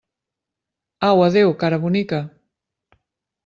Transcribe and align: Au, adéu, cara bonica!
Au, 1.09 1.19
adéu, 1.27 1.49
cara 1.61 1.81
bonica! 1.85 2.19